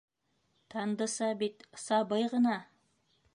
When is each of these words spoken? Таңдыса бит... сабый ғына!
Таңдыса 0.75 1.29
бит... 1.41 1.67
сабый 1.83 2.27
ғына! 2.33 2.57